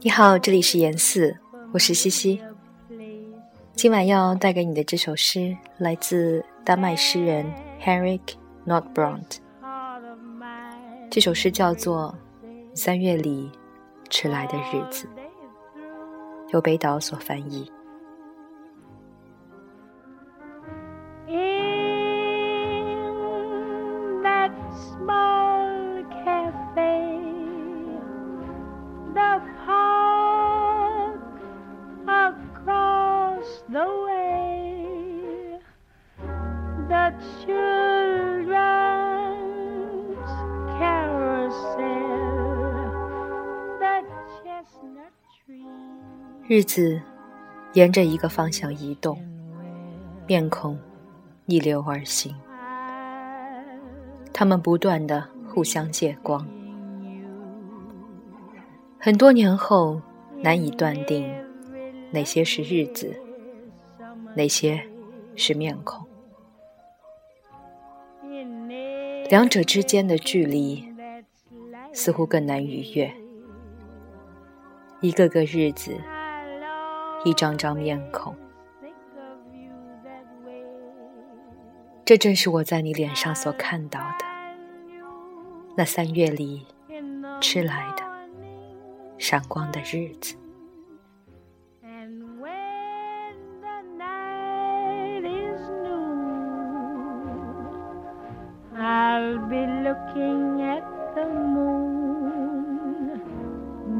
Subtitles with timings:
[0.00, 1.36] 你好，这里是严四，
[1.72, 2.40] 我是西西。
[3.72, 7.44] 今晚要带给你的这首诗来自丹麦诗人
[7.82, 8.20] Henrik
[8.64, 9.38] Nordbrandt。
[11.10, 12.14] 这首诗叫做
[12.76, 13.50] 《三月里
[14.08, 15.06] 迟来的日子》，
[16.52, 17.68] 由北岛所翻译。
[46.46, 47.00] 日子
[47.74, 49.18] 沿着一个方向移动，
[50.26, 50.78] 面孔
[51.44, 52.34] 逆流而行，
[54.32, 56.46] 他们不断的互相借光。
[58.98, 60.00] 很多年后，
[60.42, 61.30] 难以断定
[62.10, 63.14] 哪些是日子，
[64.34, 64.82] 哪些
[65.36, 66.07] 是面孔。
[69.28, 70.92] 两者之间的距离
[71.92, 73.12] 似乎更难逾越。
[75.00, 75.96] 一个个日子。
[77.24, 78.32] 一张张面孔，
[82.04, 84.24] 这正是我在你脸上所看到的
[85.76, 86.64] 那三月里
[87.40, 88.04] 迟来的
[89.18, 90.36] 闪光的日子。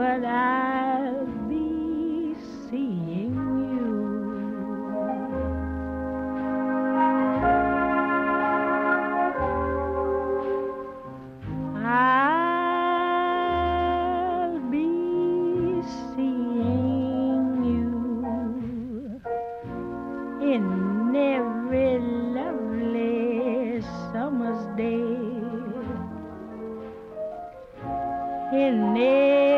[0.00, 2.34] but I'll be
[2.70, 3.36] seeing
[3.68, 3.92] you.
[11.84, 12.80] I'll
[14.70, 14.88] be
[16.14, 19.20] seeing you
[20.40, 20.64] in
[21.14, 21.92] every
[22.38, 23.82] lovely
[24.14, 25.10] summer's day.
[28.66, 29.49] In every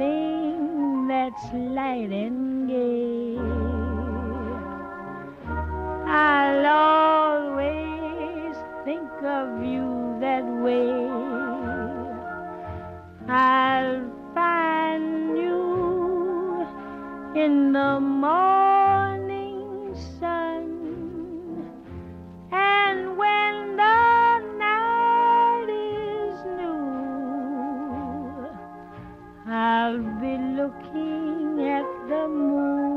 [0.00, 3.36] that's light and gay.
[6.06, 10.90] I'll always think of you that way.
[13.28, 14.02] I'll
[14.34, 16.66] find you
[17.34, 18.59] in the morning.
[30.60, 32.89] Looking at the moon,